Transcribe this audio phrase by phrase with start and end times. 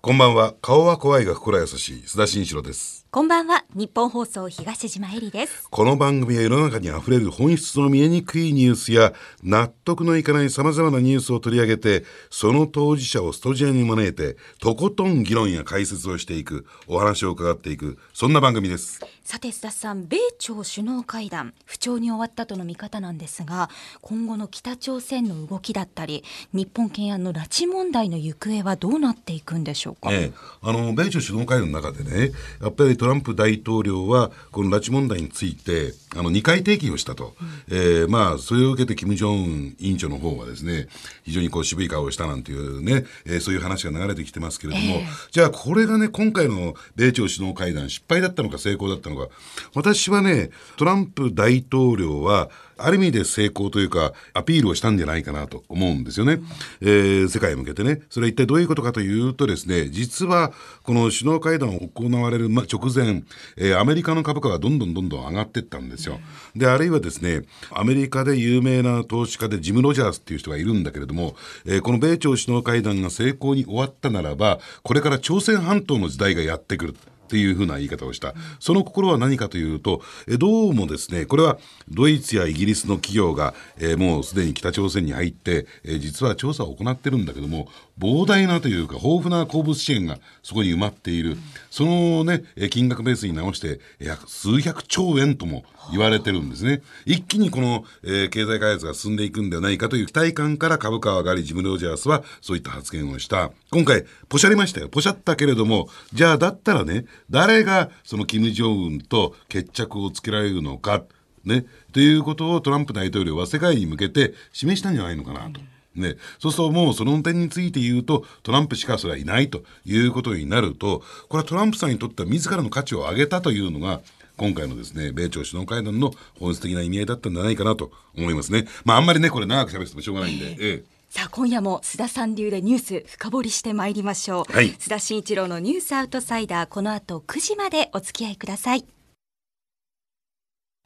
[0.00, 0.54] こんばんは。
[0.62, 3.04] 顔は怖いが心優しい須田慎一郎です。
[3.10, 19.00] こんばんは日本放送東島えりですこの番組は世の中にあふれる本質の見えにくいニュースや納得のいかない様々なニュースを取り上げて、その当事者をストジオに招いて、とことん議論や解説をしていく、お話を伺っていく、そんな番組です。
[19.28, 23.68] さて須田さん米朝首脳会談不調に終わったとの見方なんですが
[24.00, 26.24] 今後の北朝鮮の動きだったり
[26.54, 30.32] 日本懸案の拉致問題の行方はどうなっていくんでしょうか、ええ、
[30.62, 37.34] あの米朝首脳会談の中でね、やっぱりトランプ大統領は、この拉致問題について、あの2回提起をしたと、
[37.68, 40.88] えーまあ、それを受けて、金正恩委員長の方はですね、
[41.24, 45.06] 非常にこう渋い顔をしたなんていうね、えーそういう話が流れてきてますけれども、ええ。
[45.30, 49.28] じゃあ、これがね、今回の米朝首脳会談、失敗だったのか成功だったのか、
[49.74, 56.40] 私はね、トランプ大統領は、ある意味で成功というか、アピールをしたんじゃないかなと思うんですよね。
[56.80, 58.00] えー世界へ向けてね。
[58.10, 63.24] それは一体どういうことかというとですね、実は、この首脳会談を行われる直前、
[63.56, 66.20] えーアメリカの株価がどんどんどんどん上がっていったんですよ。
[66.56, 76.94] で、あるいはですね、アメリカで有名な投資家でジム・ロジャースっていう人がいるんだけれども、えーこの米朝首脳会談が成功に終わったならば、これから朝鮮半島の時代がやってくる。
[77.28, 78.34] っていうふうな言い方をした。
[78.58, 81.58] その心は何かというと、えどうもですね、これは
[81.90, 87.68] ドイツやイギリスの企業が、えーもうすでに北朝鮮に入って、えー実は調査を行ってるんだけども、
[87.98, 91.36] 膨大なというか豊富な鉱物資源がそこに埋まっている。
[91.70, 96.80] そのね、金額ベースに直して、約数百兆円とも言われてるんですね。
[97.04, 103.50] 一気にこの、えー経済開発が進んでいくんではないかという期待感から株価は上がり、ジム・ロジャースはそういった発言をした。
[103.70, 104.88] 今回、ポシャりましたよ。
[104.88, 111.04] ポシャったけれども、じゃあだったらね、誰がその金正恩と決着をつけられるのか、
[111.44, 115.60] ね、ということをトランプ大統領は世界に向けて示したんじゃないのかなと。
[115.94, 124.00] ね、そうするともうその点について言うとトランプしかそれはいないということになるとこれはトランプさんにとっては自らの価値を上げたというのが
[124.36, 128.66] 今回のですね米朝首脳会談の本質的な意味合いだったんじゃないかなと思いますね。
[128.84, 130.46] まああんまりねこれ長く喋ってもしょうがないんで。
[130.52, 134.72] ええさあ今夜も須田さん流でニュース深掘りしてまいりましょう、はい。
[134.74, 138.84] 須田慎一郎のニュースアウトサイダーこの後9時までお付き合いください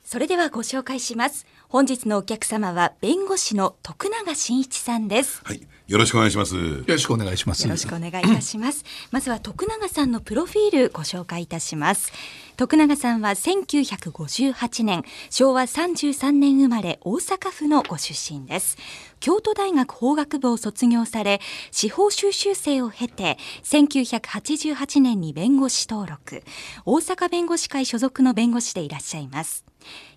[0.05, 6.57] それではご紹介します本日のお客様は弁護士の徳永真一さんですはい、よろしくお願いします。
[6.57, 7.65] よろしくお願いします。
[7.65, 8.83] よろしくお願いいたします。
[9.11, 12.13] まずは徳永さんのプロフィールご紹介いたします。
[12.57, 18.79] 徳永さんは1958年、昭和33年生まれ大阪府のご出身です。
[19.21, 26.43] 京都大学法学部を卒業され、司法修習生を経て、1988年に弁護士登録、
[26.87, 29.65] 大阪弁護士会所属の弁護士でいらっしゃいます。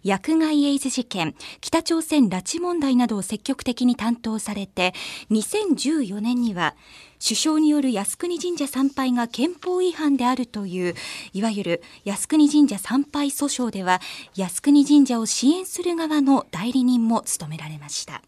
[0.04, 4.94] 薬害エイズ事件、北朝鮮拉致問題などを積極的に担当されて、
[5.32, 6.76] 2014年には、
[7.24, 10.96] 首相による靖国神社参拝が憲法違反であるという、
[11.34, 14.02] いわゆる靖国神社参拝訴訟では、
[14.36, 18.22] 靖国神社を支援する側の代理人も務められました。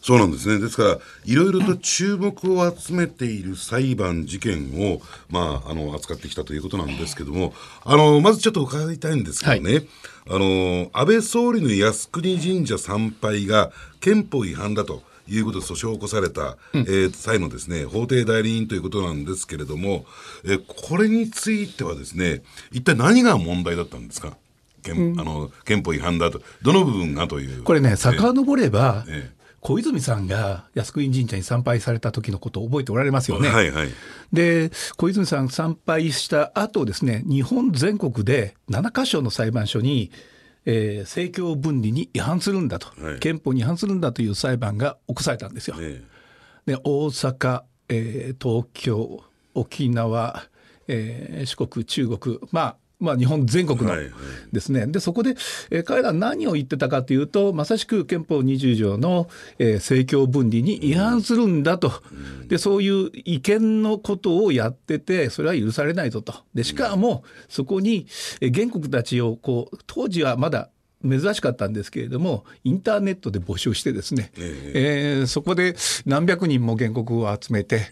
[0.00, 0.58] そうなんですね。
[0.58, 7.54] ですから、いろいろと注目を集めている裁判、事件を、まあ、あの、扱ってきたということなんですけども、
[7.84, 9.84] あの、まずちょっと伺いたいんですけどね、
[10.28, 13.70] あの、安倍総理の靖国神社参拝が
[14.00, 15.02] 憲法違反だと。
[15.28, 20.04] いうことで訴訟を起こされた、えー際のですね、法廷代理人ということなんですけれども、
[20.44, 22.42] えーこれについてはですね、
[22.72, 24.36] 一体何が問題だったんですか？
[24.82, 26.42] 憲,、あの憲法違反だと。
[26.62, 27.62] どの部分がという。
[27.62, 33.48] これね、遡れば、ええ小泉さんが靖国神社に参拝された時のことを覚えておられますよね。
[33.48, 33.88] はいはい。
[34.32, 40.10] で、小泉さん参拝した後ですね、日本全国で7カ所の裁判所に、
[40.64, 45.76] えー政教分離に違反するんだと、はい憲法に違反するんだという裁判が起こされたんですよ。
[45.80, 46.02] え
[46.66, 49.22] で大阪、えー東京
[49.54, 50.42] 沖縄、
[50.88, 54.10] えー四国中国まあまあ日本全国のはいはい。
[54.52, 55.30] ですね、でそこで、
[55.70, 59.28] えー彼らは何を言ってたかというとまさしく憲法20条の、
[59.58, 61.92] えー政教分離に違反するんだと、
[62.46, 66.34] でそういう違憲のことをやっててそれは許されないぞと。
[66.54, 68.06] でしかもそこに、
[68.40, 70.68] えー原告たちをこう当時はまだ
[71.02, 75.22] 珍しかったんですけれどもインターネットで募集してですね、ええ。
[75.22, 77.86] ーそこで何百人も原告を集めて、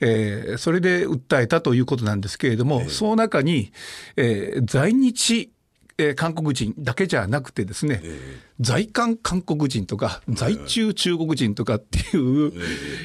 [0.00, 3.72] えーそれで訴えたということなんですけれども、その中に、
[4.16, 5.50] えー在日
[5.98, 8.02] えー韓国人だけじゃなくてですね、
[8.58, 12.16] 在韓韓国人とか在中中国人とかってい
[12.46, 12.52] う、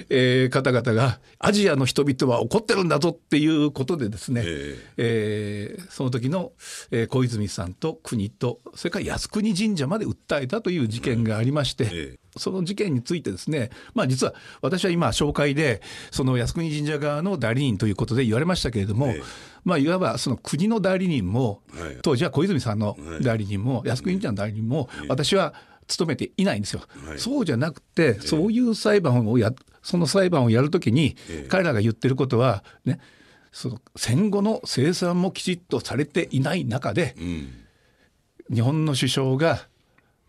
[0.09, 5.77] えー方々がアジアの人々は怒ってるんだぞっていうことでですね、ええ。
[5.77, 6.53] ーその時の、
[6.91, 19.23] えー小泉さんと国とそれから靖国神社まで訴えたという事件がありまして、えその事件についてですね、まあ、実は私は今紹介でその靖国神社側の代理人ということで言われましたけれども、ええ
[19.65, 21.97] まあ、いわばその国の代理人も、はい。
[22.03, 25.55] 当時は小泉さんの代理人も、靖国神社の代理人も、私は
[25.87, 26.83] 務めていないんですよ。
[27.07, 27.19] はい。
[27.19, 29.51] そうじゃなくて、そういう裁判をや
[29.81, 31.15] その裁判をやるときに、
[31.49, 32.99] 彼らが言ってることは、ね、
[33.51, 37.49] その戦後の生産もきちっとされていない中で、うん。
[38.53, 39.67] 日本の首相が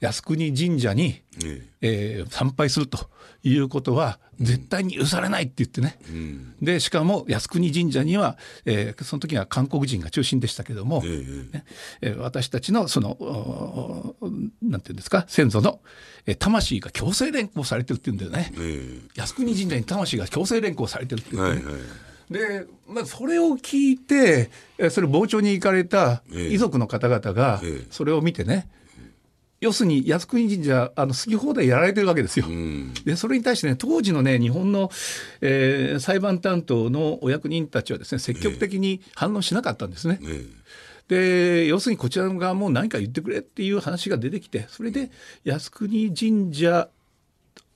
[0.00, 2.25] 靖国神社に、ええ。
[2.26, 3.08] ー参拝すると
[3.43, 6.54] いうことは絶対に許されないって言ってね、えうん。
[6.60, 11.08] でしかも靖国神社には、えーその時は韓国人が中心でしたけども、え
[11.52, 11.64] えね
[12.02, 14.14] えー私たちのそのお
[14.62, 15.81] なんていうんですか先祖の、
[16.26, 18.52] えー魂が強制連行されてるっていうんだよね。
[18.58, 22.32] え靖国神社に魂が強制連行されてるってえ言ってね、はいはい。
[22.64, 26.52] で、まあ、それを聞いてえーそれ傍聴に行かれたええ。
[26.52, 27.87] 遺族の方々がええ。
[27.90, 28.69] それを見てね、
[29.61, 32.47] 要するに靖国神社あの好き放題やられてるわけですよ。
[32.47, 34.91] うんでそれに対してね当時のね日本の、
[35.41, 40.20] えー裁判担当のお役人たちはですね積極的に反応しなかったんですね。
[40.23, 40.44] え
[41.08, 45.11] で要するにこちら側も何か言ってくれっていう話が出てきてそれで
[45.44, 46.88] 靖国神社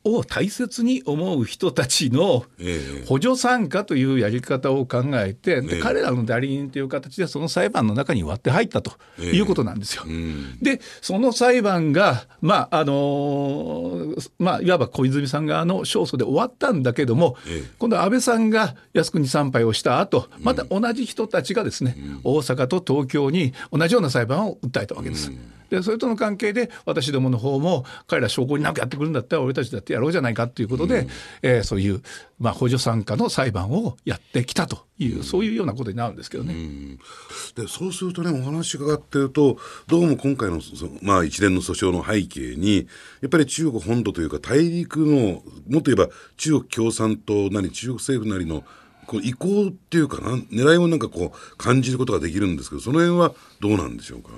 [0.04, 3.00] を大切に思う人たちのええ。
[3.02, 5.80] え補助参加というやり方を考えて、でええ。
[5.82, 10.04] 彼らの代理人という形でその裁判の中に割って入ったということなんですよ。
[10.06, 10.58] うん。
[10.62, 17.70] でその裁判が、まああのーまあ、いわば小泉さん側の勝訴で終わったんだけども、ええ。
[17.78, 25.30] 今度は安倍さんが靖国参拝をした後また同じ人たちがですね、大阪と東京に同じような裁判を訴えたわけです。
[25.70, 31.06] でそれとの関係で私どもの方も彼ら証拠になんかやってくるんだったら俺たちだってやろうじゃないかということで、
[31.42, 32.02] えーそういう、
[32.38, 36.54] まあ、補助参加の裁判をやってきたという、そういうようなことになるんですけどね。
[37.54, 42.86] でそうするとねお話伺ってるとどうも今回のそまあ、一連の訴訟の背景に
[43.20, 48.64] やっぱり中国本土というか大陸のもっと言えば中国共産党なり中国政府なりの
[49.06, 54.30] こう意向っていうかな狙いをなんかこう感じることができるんですけどその辺はどうなんでしょうか？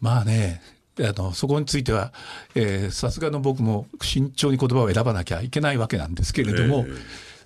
[0.00, 0.60] まあね
[1.06, 2.12] あのそこについては
[2.54, 6.86] えーさすがの僕も慎重に言葉を選ばなきゃいけないわけなんですけれども、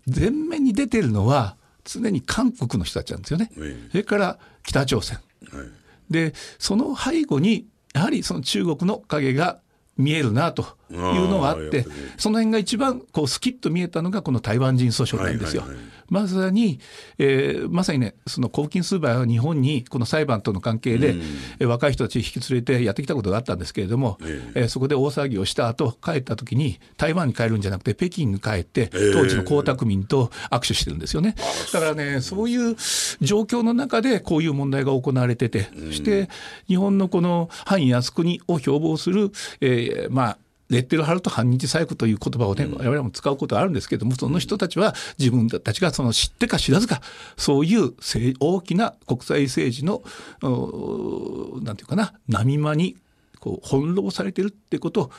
[0.07, 3.51] 前面に出てるのは常に韓国の人たちなんですよね。
[3.59, 5.19] ええそれから北朝鮮。
[5.51, 5.67] はい
[6.11, 9.61] でその背後にやはりその中国の影が
[9.97, 11.87] 見えるなというのがあって
[12.17, 15.63] その辺が一番こうスキッと見えたのがこの台湾人訴訟なんですよ。
[15.63, 15.87] はいはいはい。
[16.11, 16.81] まさに、
[17.17, 21.23] えーまさにねその公金数倍は日本にこの裁判との関係で、うん。
[21.61, 24.63] えー若い人たちを引き連れてやってきたことがあったんですけれども、ええ。
[24.65, 31.35] ーそこで大騒ぎをした後帰った時に台湾に帰るんじゃなくて北京に帰ってえ当時の江沢民と握手してるんですよね。
[31.73, 32.77] だからねそういう
[33.21, 36.29] 状況の中でこういう問題が行われてて、そして
[36.69, 40.39] 日本のこの反靖国を標榜する、えーまあ
[40.71, 47.01] レッテル貼ると反日左翼という言葉をね、我々も使うことはあるんですけども、その人たちは自分たちがその知ってか知らずか、
[47.37, 50.03] そういう政大きな国際政治の、
[50.43, 52.97] おなんていうかな、波間に
[53.41, 55.11] こう翻弄されてるってことを、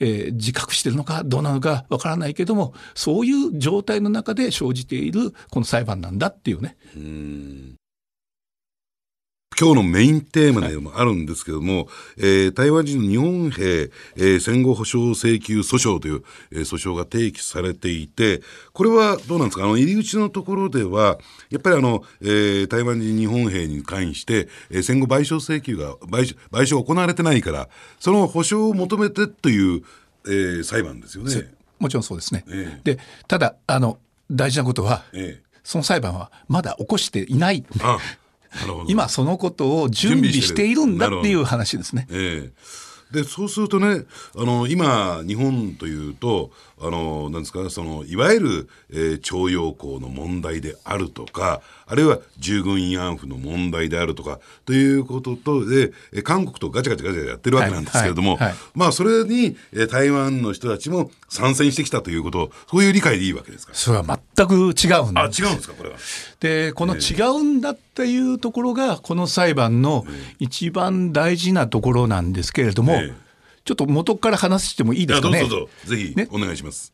[0.00, 6.76] えー自覚してるのかどうなのかわからないけどもそういう状態の中で生じているこの裁判なんだっていうね。
[6.96, 7.74] うん
[9.58, 18.42] 今日のメインテーマでもあるんですけども、えー台湾人の日本兵、えー戦後保障請求訴訟という、えー訴訟が提起されていて、
[18.72, 19.64] これはどうなんですか？
[19.64, 21.18] あの、入り口のところでは、
[21.50, 27.68] やっぱりあの、えー台湾人日本兵に関して、えー戦後賠償請求が、賠償、賠償が行われてないから、
[28.00, 29.82] その保障を求めてという、
[30.26, 31.52] えー裁判ですよね。
[31.78, 32.44] もちろんそうですね。
[32.48, 32.98] えで
[33.28, 33.98] ただあの
[34.30, 37.64] 大事なことはええその裁判はまだ起こしていない。
[37.80, 38.04] あ、なるほど。
[38.86, 42.06] 今そのことを準備しているんだっていう話ですね。
[42.10, 42.84] ええ。
[43.12, 44.04] でそうするとね
[44.36, 46.50] あの今日本というと
[46.86, 58.58] あのなんですかそのいわゆる、えー徴用工の問題であるとかあるいは従軍慰安婦の問題であるとかということとでえー韓国とガチャガチャガチャやってるわけなんですけれども、はいはいはい。
[58.74, 63.72] まあそれに、えー台湾の人たちも参戦してきたということそういう理解でいいわけですか？
[63.74, 65.42] それは全く違うんあです。
[65.42, 65.96] 違うんですかこれは。
[66.40, 70.04] でこの違うんだっていうところがこの裁判の
[70.38, 73.23] 一番大事なところなんですけれども、ええ
[73.64, 75.40] ちょっと元から話してもいいですかね？
[75.40, 75.56] どうぞ。
[75.56, 75.96] どうぞ。
[75.96, 76.28] ぜひね？
[76.30, 76.92] お願いします。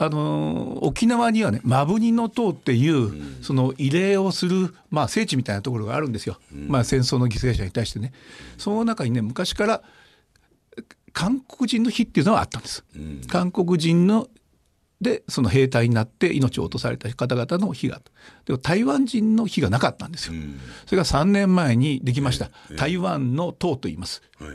[0.00, 8.12] あのー沖縄にはね摩文仁の塔っていう、その慰霊をする、まあ、聖地みたいなところがあるんですよ、まあ、戦争の犠牲者に対してね。
[8.58, 9.82] その中にね昔から
[11.12, 12.84] 韓国人の日っていうのはあったんです、
[13.26, 14.28] 韓国人の
[15.00, 18.00] でその兵隊になって命を落とされた方々の日が
[18.46, 20.34] でも台湾人の日がなかったんですよ、
[20.86, 24.22] それが3年前にできました、台湾の塔と言います。
[24.38, 24.50] はい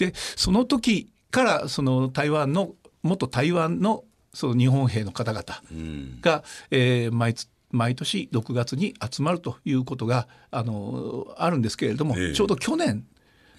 [0.00, 6.20] でその時からその台湾の元台湾のその日本兵の方々うん。
[6.20, 12.34] が、えー毎つ毎年6月に集まるということがあのあるんですけれども、ええ。
[12.34, 13.04] ちょうど去年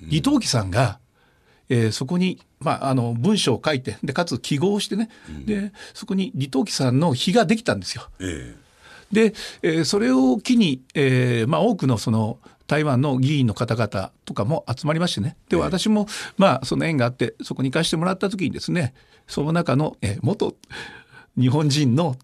[0.01, 0.99] 李登輝さんが、
[1.69, 5.09] えーそこに、まあ、あの文章を書いてでかつ記号をしてね、
[5.45, 8.09] でそこに李登輝さんの碑ができたんですよ。
[8.19, 8.55] え。
[9.13, 12.39] で、えーそれを機に、えーまあ、多くのその
[12.71, 18.93] 台湾の議員の方々とかも集まりましてねでええ私も、まあ、その縁があってそこに行かしてもらった時にですね
[19.27, 20.55] その中の、えー元
[21.37, 22.15] 日本人の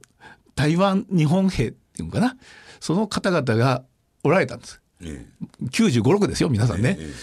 [0.56, 2.38] 台湾日本兵っていうのかな
[2.80, 3.84] その方々が
[4.24, 4.82] おられたんです。
[5.01, 5.25] え
[5.62, 6.98] え95、6ですよ皆さんね。
[7.00, 7.13] え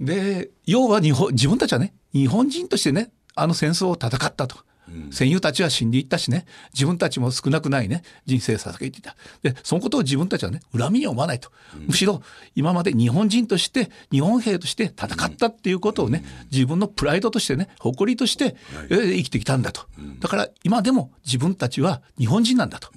[0.00, 4.58] で要は日本自分たちはね日本人としてねあの戦争を戦ったと。
[4.88, 5.12] うん。
[5.12, 6.46] 戦友たちは死んでいったしね。
[6.72, 8.02] 自分たちも少なくないね。
[8.24, 9.16] 人生を捧げていた。
[9.42, 11.50] でそのことを自分たちはね恨みに思わないと、
[11.86, 12.22] むしろ
[12.54, 18.56] 今まで日本人として日本兵として戦ったっていうことをね、自分のプライドとしてね誇りとして、
[18.90, 19.82] えー生きてきたんだと、
[20.20, 22.90] だから今でも自分たちは日本人なんだと、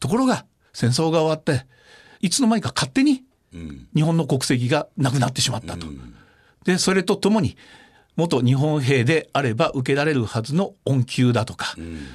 [0.00, 1.66] ところが戦争が終わって
[2.20, 3.24] いつの間にか勝手に
[3.54, 3.88] うん。
[3.94, 5.86] 日本の国籍がなくなってしまったと。
[6.64, 7.56] でそれとともに
[8.16, 11.74] 元日本兵であれば受けられるはずの恩給だとか、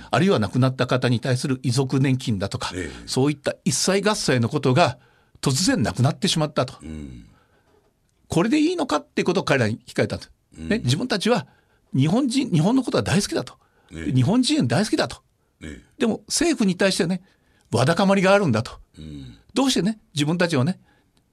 [0.10, 3.03] あるいは亡くなった方に対する遺族年金だとか、ええ。
[3.05, 4.98] そういった一切合切のことが
[5.41, 6.75] 突然なくなってしまったと。
[6.81, 7.25] うん。
[8.27, 10.31] これでいいのかってことを彼らに聞かれたんです。
[10.58, 11.48] ね、自分たちは
[11.93, 13.53] 日本人日本のことは大好きだと、
[13.91, 14.12] ええ。
[14.12, 15.22] 日本人大好きだと。
[15.63, 17.22] えでも政府に対してね
[17.72, 18.79] わだかまりがあるんだと。
[19.53, 20.79] どうしてね自分たちはね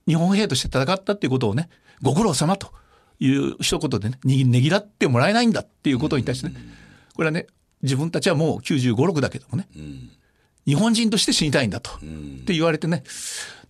[0.07, 1.69] 日本兵として戦ったっていうことをね
[2.01, 2.71] ご苦労様と
[3.19, 6.55] いう一言でねにねぎらってもらえないんだっていうことに対してね。
[7.15, 7.47] これはね
[7.81, 10.09] 自分たちはもう9 5 6だけどもねうん
[10.65, 13.03] 日本人として死にたいんだと、っんて言われてね。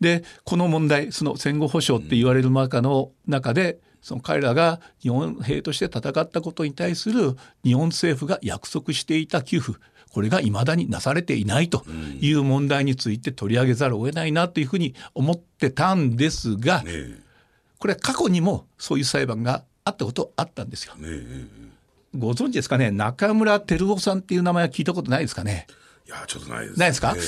[0.02, 9.78] でこの問題その戦後保障って言われる中の中でその彼らが日本兵として戦ったことに対する日本政府が約束していた給付
[10.12, 11.84] これが未だになされていないと
[12.22, 17.29] いう問題について取り上げざるを得ないなというふうに思ってたんですがええ
[17.80, 20.94] これは過去にもそういう裁判があったことあったんですよ。
[22.16, 22.92] ご存知ですかね？
[22.92, 25.66] 中村照夫さんっていう名前は聞いたことないですかね？
[26.06, 26.80] えいやちょっとないです。
[26.80, 27.20] ないですか、え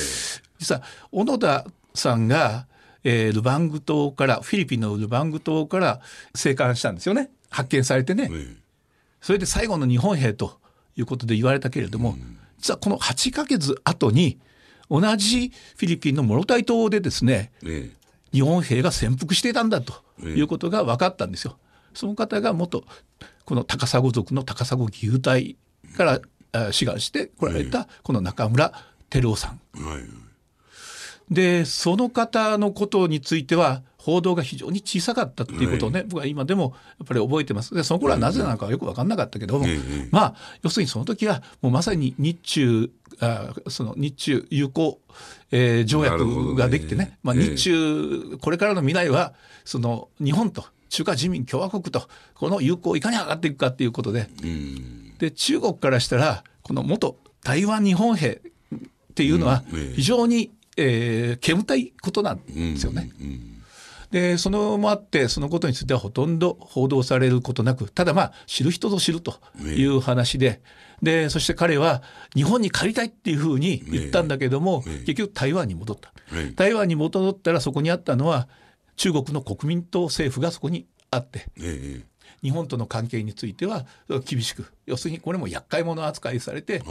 [0.58, 2.66] 実は小野田さんが、
[3.04, 6.00] えールバング島からフィリピンのルバング島から
[6.34, 7.30] 生還したんですよね。
[7.50, 8.56] 発見されてね、ええ。
[9.20, 10.58] それで最後の日本兵と
[10.96, 12.16] いうことで言われたけれども、
[12.58, 14.38] 実はこの8ヶ月後に
[14.90, 18.01] 同じフィリピンのモロタイ島でですねええ
[18.32, 21.56] 日本兵が潜伏していたんだということが分かったんですよ。
[21.94, 22.84] その方が元
[23.44, 25.56] この高砂族の高砂義勇隊
[25.96, 26.20] から
[26.52, 28.72] あ志願して来られたこの中村
[29.10, 29.60] 照夫さん。
[31.30, 37.72] でその方のことについては報道が非常に小さかったっていうことをね、僕は今でもやっぱり覚えてます。
[37.72, 40.08] でその頃はなぜなのかはよく分かんなかったけども、ええ。
[40.10, 45.00] まあ要するにその時はもうまさに日中あその日中友好、
[45.52, 47.18] えー条約ができてね。
[47.22, 47.42] まあ、ええ。
[47.42, 54.28] 日中これからの未来はその日本と中華人民共和国とこの友好をいかに上がっていくかっていうことで。
[54.42, 55.18] うん。
[55.18, 59.62] で中国からしたらこの元台湾日本兵っていうのは
[59.94, 63.10] 非常に、えー煙たいことなんですよね。
[63.20, 63.51] うん
[64.12, 70.62] でそのもあってそのことについてはほとんど報道されることなくただまあ知る人ぞ知るという話で。
[71.02, 72.00] でそして彼は
[72.32, 74.98] 日本に帰りたいっていうふうに言ったんだけども、ええ。
[74.98, 76.52] 結局台湾に戻った、ええ。
[76.52, 78.46] 台湾に戻ったらそこにあったのは
[78.94, 82.12] 中国の国民党政府がそこにあってええ。
[82.42, 83.84] 日本との関係については
[84.24, 86.82] 厳しく要するにこれも厄介者扱いされて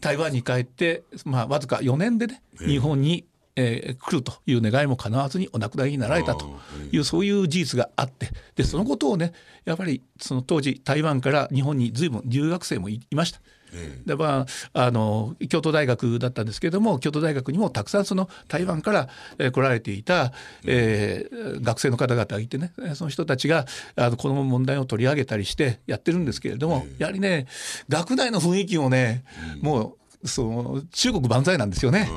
[0.00, 2.66] 台湾に帰って、まあ、わずか4年でね、ええ。
[2.66, 3.24] 日本に、
[3.56, 6.46] えー来るという願いも叶わずにお亡くなりになられたと
[6.92, 6.98] い。
[6.98, 9.32] うそういう事実があってでそのことをね
[9.64, 13.40] やっぱりその当時台湾から日本に随分留学生もいいました。
[13.72, 19.08] えでまあ、あの京都大学だったんですけども京都大学にもたくさんその台湾から、
[19.38, 20.32] えー来られていた、
[20.64, 27.46] えー学生の方々がいてねえーその人たちがあのこの問題を取り上げたりしてやってるんですけれども、やはりね
[27.88, 29.24] 学内の雰囲気もね、
[29.60, 32.08] もうその中国万歳なんですよね。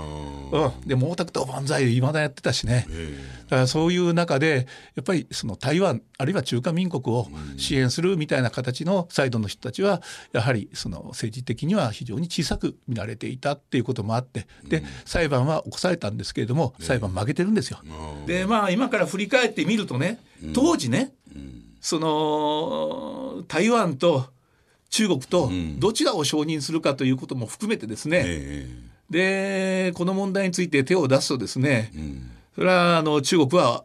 [0.51, 2.85] うん、で毛沢東万歳いまだやってたしね。
[2.89, 3.39] え。
[3.49, 7.27] だからそういう中でやっぱりその台湾あるいは中華民国を
[7.57, 10.01] 支援するみたいな形のサイドの人たちは
[10.33, 17.79] やはりその政治的には非常に小さく見られていたっていうこともあってで裁判は起こされたんですけれども裁判負けてるんですよ。
[18.27, 20.19] でまあ今から振り返ってみるとね
[20.53, 21.13] 当時ね
[21.81, 24.25] その台湾と
[24.89, 28.67] 中国とどちらを承認するかということも含めてですね、え
[29.09, 32.31] でこの問題について手を出すとですね、えうん。
[32.55, 33.83] それはあの中国は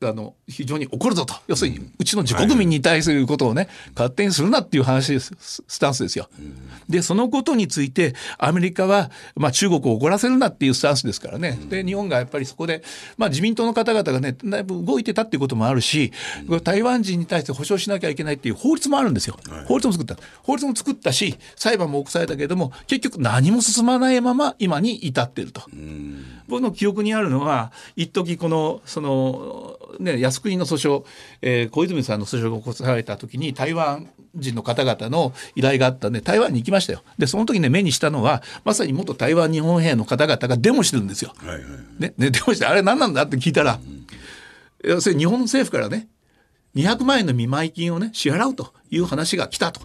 [0.00, 1.34] あの非常に怒るぞと。
[1.48, 6.28] 要するにうちの自国民に対することをね、勝手にするなっていう話ですススタンスですよ。
[6.88, 11.58] でそのことについてアメリカは、まあ、中国を怒らせるなっていうスタンスですからね。
[11.68, 12.82] で日本がやっぱりそこで、
[13.16, 16.12] まあ、自民党の方々がねだいぶ動いてたっていうこともあるし
[16.62, 19.36] 台湾人に対して保障しなきゃいけないっていう法律もあるんですよ。
[19.66, 20.16] 法律も作った。
[20.42, 25.62] 法律も作ったし裁判も起こされたけれども結局何も進まないまま今に至っていると。
[26.48, 31.04] 僕の記憶にあるのは一時このそのね靖国の訴訟、
[31.42, 37.02] えー小泉さんの訴訟が起こされた時に台湾人の方々の依頼があったんで台湾に行きましたよ。
[37.18, 41.32] でその時ね目にしたのはまさに元台湾日本兵の方々がデモしてるんですよ。
[41.38, 41.62] はいはい
[41.98, 43.80] ねねデモしてあれ何なんだって聞いたら、
[44.84, 46.08] 要するに日本政府からね
[46.74, 49.80] 200万円の見舞い金をね支払うという話が来たと。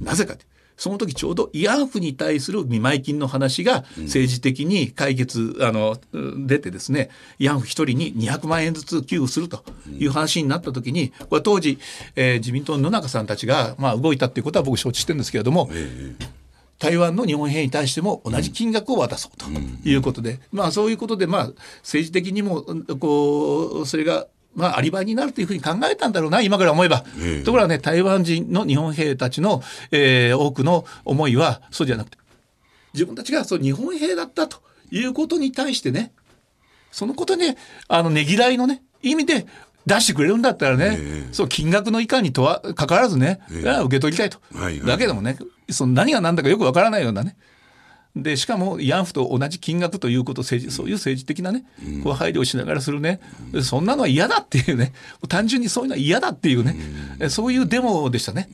[0.00, 0.46] なぜかって
[0.80, 5.98] その時ちょうど慰安婦に対する見舞い金の話が政治的に解決、あの
[6.46, 9.62] 出てですね慰安婦一人に200万円ずつ給付すると
[9.98, 11.78] いう話になった時にこれ当時、
[12.16, 15.68] えー自民党の野中さんたちが、まあ、動いたっていうことは僕承知してるんですけれども、
[16.78, 19.46] 台湾の日本兵に対しても同じ金額を渡そうと
[19.86, 21.50] いうことで、まあそういうことでまあ
[21.82, 27.44] 政治的にもうんこうそれがまあアリバイになるというふうに考えたんだろうな今から思えば、ええ。
[27.44, 32.18] ところがね台湾人の日本兵たちの、えー多くの思いはそうじゃなくて
[32.94, 34.58] 自分たちがそう日本兵だったと
[34.90, 36.12] いうことに対してね
[36.90, 37.54] そのことに
[37.88, 39.46] あのねぎらいのね意味で
[39.86, 41.32] 出してくれるんだったらね、ええ。
[41.32, 43.60] そう金額の以下にとは関わらずね、ええ。
[43.60, 44.86] いや受け取りたいと、はいはい。
[44.86, 45.38] だけどもね
[45.70, 47.36] その何が何だかよくわからないようなね
[48.16, 51.64] でしかも慰安婦と同じ金額ということ政治そういう政治的なね、
[52.02, 53.20] こう配慮をしながらするね、
[53.62, 54.92] そんなのは嫌だっていうね。
[55.28, 56.76] 単純にそういうのは嫌だっていうね、
[57.20, 58.48] えそういうデモでしたね。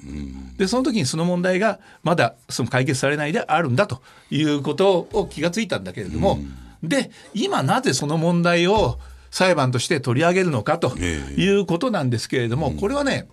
[0.58, 6.38] でその時にその問題がまだその解決されないであるんだということを気がついたんだけれども、
[6.82, 8.98] で今なぜその問題を
[9.30, 11.40] 裁判として取り上げるのかとええ。
[11.40, 13.26] いうことなんですけれども、これはね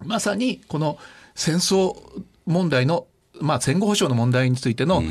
[0.00, 0.98] まさにこの
[1.34, 1.96] 戦争
[2.46, 3.06] 問題の、
[3.40, 5.02] まあ、戦後保障の問題についての、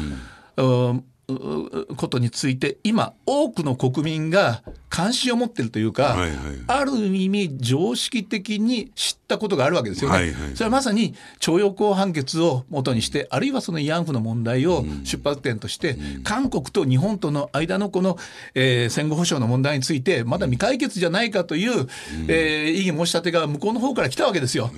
[0.58, 4.62] うううことについて今多くの国民が
[4.94, 10.16] 関心を持っているというか、はいはいある意味常識的に知ったことがあるわけですよね。
[10.16, 18.18] はいはいそれはまさに徴用工判決を元にしてあるいはその慰安婦の問題を出発点として、韓国と日本との間のこの、
[18.54, 21.88] えー戦後保障の問題についてまだ未解決じゃないかという、
[22.28, 24.72] えー異議申し立てが向こうの方から来たわけですよ。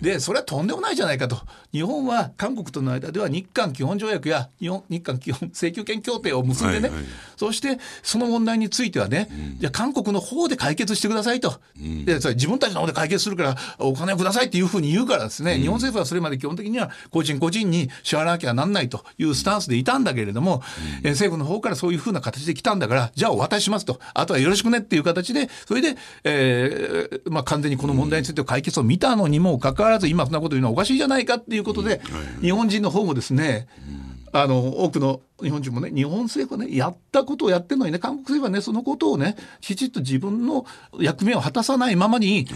[0.00, 1.38] でそれはとんでもないじゃないかと。
[1.72, 7.06] 日本は韓国との間では日韓基本条約や日本日韓基本請求権協定を結んでね、はいはい。
[7.36, 11.60] そしてその問題についてはね、じゃあ韓国の方で解決してくださいと、
[12.04, 20.62] でそれ自分たちの方で解決するからお金をくださいっていうふうに言うからですね、日本政府はそれまで基本的には個人個人に支払わなきゃなんないというスタンスでいたんだけれども、
[21.02, 24.00] えー政府の方からそういうふうな形で来たんだからじゃあお渡ししますと。
[24.14, 32.00] あとはよろしくねっていう形でそれで、えーまあ、完全にこの問題について解決を見たのにもかかわらず今そんなこと言うのはおかしいじゃないかっていうことで、
[32.40, 33.68] 日本人の方もですね、
[34.32, 40.66] あの多くの日本人もね日本政府はねやったことをやってるのにね韓国政府はねそのことをねきちっと自分の
[40.98, 42.46] 役目を果たさないままに、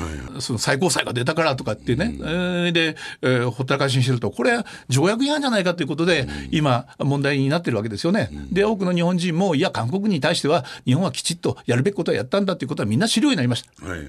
[0.41, 8.31] その最高裁が出たからとかってね、えーで、えーほったらかしにしてるとこれは条約違反じゃないかということで、今問題になってるわけですよね。
[8.51, 13.87] で多くの日本人もいや韓国に対しては日本はきちっとやるべきことはやったんだということはみんな知るようになりました。
[13.87, 14.09] はいはい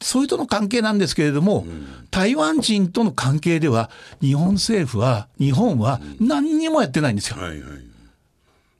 [0.00, 1.66] それとの関係なんですけれども、
[2.10, 7.40] 台湾人との関係では日本政府は日本は何にもやってないんですよ。
[7.40, 7.88] はいはい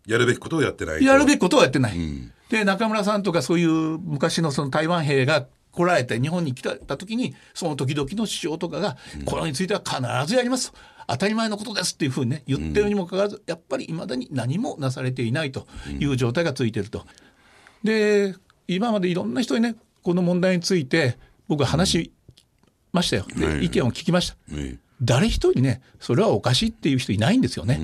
[0.08, 1.98] やるべきことをやってないとやるべきことはやってない。
[1.98, 10.78] んで中村さんとかそういう昔のその台湾兵が来られて日本に来た時にその時々の首相とかがこれについては必ずやりますと。
[11.10, 15.66] 当たり前のことですっていうふうにね言ってるにもかかわらずやっぱりいまだに何もなされていないと
[15.98, 17.04] いう状態が続いていると。
[17.84, 18.34] で
[18.66, 19.76] 今までいろんな人にね
[20.08, 21.18] この問題について
[21.48, 22.12] 僕は話し
[22.94, 23.26] ましたよ。
[23.60, 24.36] 意見を聞きました。
[24.54, 27.78] え誰一人ねそれはおかしいっていう人いないんですよね。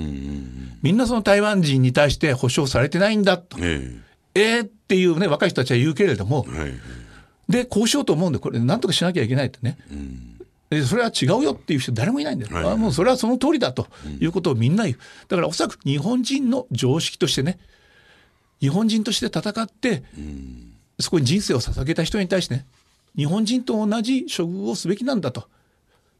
[0.81, 3.57] みんなその台湾人に対して保障されてないんだと。
[3.57, 4.03] うん。
[4.33, 4.55] え。
[4.57, 6.47] えーっていうね若い人たちは言うけれども。
[7.47, 9.77] でこうしようと思うんでこれなんとかしなきゃいけないってね、
[10.71, 13.85] えそれは違うよっていう人誰もいないんだよ、はもうそれはその通りだと
[14.19, 14.97] いうことをみんな言う。
[15.27, 17.59] だからおそらく日本人の常識としてね
[18.61, 20.01] 日本人として戦って、
[20.99, 22.65] そこに人生を捧げた人に対してね
[23.15, 25.47] 日本人と同じ処遇をすべきなんだと。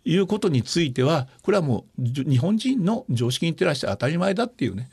[0.08, 4.88] いうことについてはこれはもう日本人の常識に照らして当たり前だっていうね、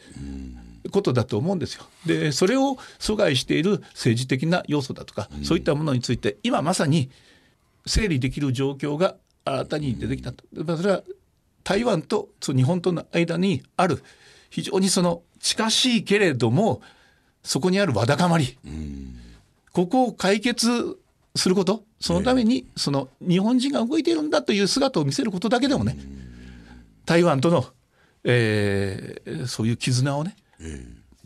[0.91, 1.85] ことだと思うんですよ。
[2.07, 7.11] でそれを阻害している政治的な要素だとか、そういったものについて今まさに
[7.85, 10.45] 整理できる状況が新たに出てきたと。
[10.65, 11.03] まあそれは
[11.63, 14.03] 台湾と日本との間にある
[14.49, 16.81] 非常にその近しいけれども
[17.43, 18.57] そこにあるわだかまり、
[19.73, 20.99] ここを解決
[21.35, 25.97] することそのためにその日本人が動いているんだという姿を見せることだけでもね
[27.07, 27.65] 台湾との、
[28.25, 30.37] えー、そういう絆をね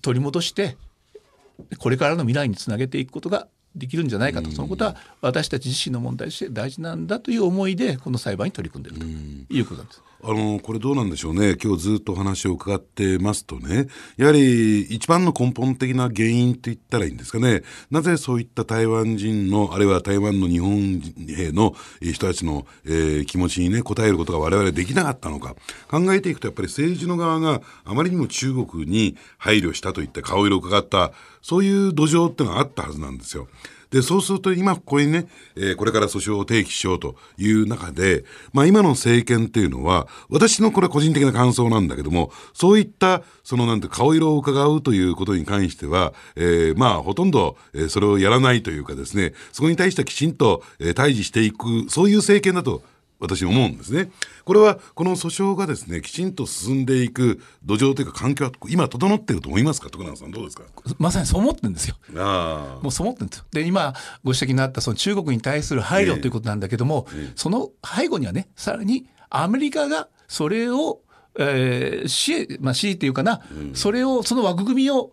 [0.03, 0.77] 取り戻して
[1.79, 4.51] これからの未来につなげていくことができるんじゃないかと。
[4.51, 9.01] そのことは私たち自身の問題として大事なんだという思いでこの裁判に取り組んでいる
[9.47, 9.55] と。
[9.55, 10.03] いうことなんです。
[10.23, 11.57] あのこれどうなんでしょうね。
[11.63, 13.87] 今日ずっとお話を伺ってますとね。
[14.17, 17.63] やはり一番の根本的な原因と言ったらいいんですかね。
[17.91, 25.55] なぜそういった台湾人のあるいは台湾の日本兵の人たちの、えー、気持ちにね応えることが我々できなかったのか。
[25.89, 31.13] 考えていくとやっぱり政治の側があまりにも中国に配慮したといった顔色を伺った
[31.47, 33.47] そういう土壌ってのがあったはずなんですよ。
[33.91, 52.83] で、そうすると今ここにね、えー、これから訴訟を提起しようという中で、まあ今の政権っていうのは、私のこれ個人的な感想なんだけども、そういった、そのなんて顔色を伺うということに関しては、えー、まあほとんど、えー、それをやらないというかですね、そこに対してはきちんと、えー、対峙していく、そういう政権だと
[53.19, 54.11] 私思うんですね。
[54.45, 59.89] これはこの訴訟がですねきちんと進んでいく土壌というか環境は今整っていると思いますか？
[59.91, 60.65] 徳永さんどうですか？
[60.99, 61.97] まさにそう思ってるんですよ。
[62.17, 63.45] あもうそう思ってるんですよ。
[63.53, 71.01] で今ご指摘になったその中国に対する配慮ということなんだけども、えーえー、その背後にはねさらにアメリカがそれを、
[71.39, 75.13] えー、支まあ支っていうかな、うん、それをその枠組みを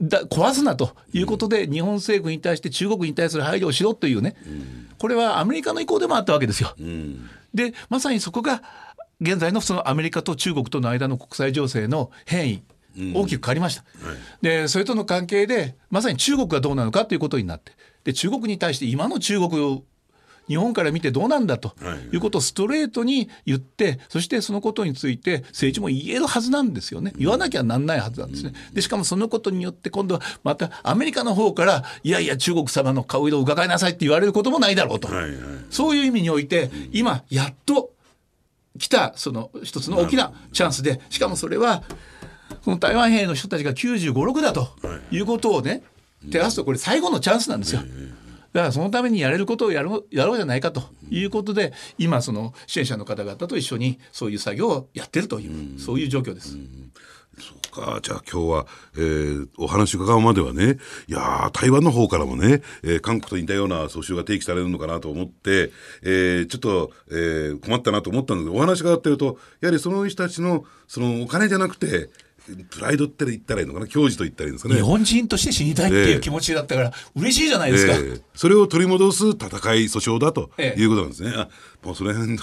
[0.00, 6.72] だ壊すなということで、日本政府に対して中国に対する配慮をしろというね、うん、これはアメリカの意向でもあったわけですよ。
[6.78, 8.62] うんでまさにそこが
[9.20, 12.62] 現在のそのアメリカと中国との間の国際情勢の変異
[13.14, 17.72] 大きく変わりました、うんはい、でそれとの関係でまさに中国がどうなのかということになって
[18.04, 19.82] で中国に対して今の中国を
[20.48, 21.74] 日本から見てどうなんだと
[22.12, 27.12] いうことをストレートに言って、そしてそのことについて政治も言えるはずなんですよね。
[27.16, 28.52] 言わなきゃなんないはずなんですね。
[28.72, 35.08] で、しかもそのことによって今度はまたアメリカの方から、いやいや中国様の顔色を伺いなさいって言われることもないだろうと。
[35.70, 37.90] そういう意味において、今やっと
[38.78, 41.82] 来たその一つの大きなチャンスで、しかもそれは、
[42.64, 44.68] この台湾兵の人たちが95、6だと
[45.10, 45.82] いうことをね、
[46.30, 47.82] 照らすとこれ最後のチャンスなんですよ。
[48.52, 56.56] だからそのためにやれることをやろうやろうじゃないかということで今その支援者の方々と一緒にそういう作業をやってるという、うそういう状況です。
[57.38, 58.00] そうか。
[58.02, 65.70] じゃあ今日は、えー、お話伺うまではね、いや台湾の方からもね、えー、韓国と似たような訴訟が提起されるのかなと思って、
[66.02, 72.10] えー、ちょっと、えー、困ったなと思ったんだけど、お話伺ってると、やはりその人たちの、そのお金じゃなくて、
[72.70, 73.86] プライドって言ったらいいのかな？
[73.86, 74.80] 教授と言ったらいいんですかね？
[74.80, 79.48] 日本人として死にたいっていう気持ちだったから、えー、嬉しいじゃないですか、えー、それを取り戻す戦い
[79.84, 81.48] 訴訟だということなんですね、えー、
[81.86, 82.42] もうその辺ぜ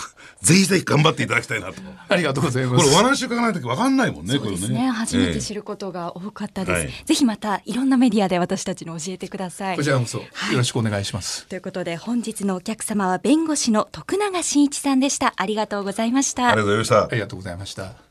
[0.55, 1.81] ひぜひ頑張っていただきたいなと。
[2.07, 2.85] ありがとうございます。
[2.85, 9.77] これお話伺わないと分かんないもんねそうですね、ね、初めて知ることが多かったです、えー、ぜひまたいろんなメディアで私たちに教えてください。
[9.77, 15.33] こちらこそ、よろしくお願いします、ということで本日のお客様は弁護士の徳永真一さんでした。
[15.35, 16.47] ありがとうございました。
[16.47, 17.03] ありがとうございました。
[17.05, 18.04] ありがとうございました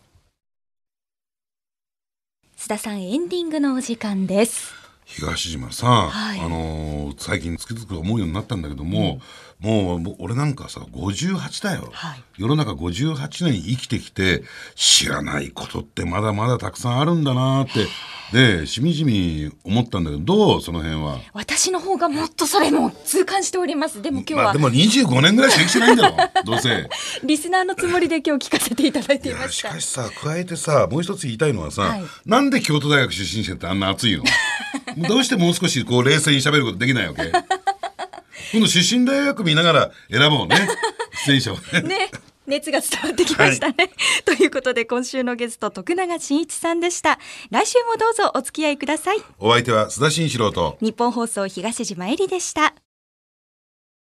[2.68, 4.83] 田さんエンディングのお時間です。
[5.04, 9.20] 東島さん、はい、あのー、最近つくづく思うようになったんだけども、
[9.62, 14.42] うん、もう俺なんかさ58だよ、はい、世の中58年生きてきて
[14.74, 17.86] 知らないことってまだまだたくさんあるんだなって
[18.32, 21.18] でしみじみ思ったんだけどどうその辺は？
[21.34, 24.02] 私の方がもっとそれも痛感しております。
[24.02, 26.88] でも今日は、まあ、でも25年ぐらいしか生きてないんだろ どうせ。
[27.22, 29.68] リスナーのつもりで今日聞かせていただいていました。
[29.70, 34.24] しかしさ加えてさもう一つ言いたいのはさ、はい、なんで京都大学出身者ってあんな熱いの？
[35.08, 37.32] どうしてもう少しこう冷静に喋ることできないわけ？
[38.52, 40.68] 今度出身大学見ながら選ぼうね。
[41.26, 41.82] 出演者をね。
[41.82, 42.10] ね。
[42.46, 43.90] 熱が伝わってきましたね、はい、
[44.26, 47.18] ということで今週のゲスト徳永真一さんでした。
[47.50, 49.22] 来週もどうぞお付き合いください。
[49.38, 50.76] お相手は須田慎一郎と。
[50.82, 52.74] 日本放送東島えりでした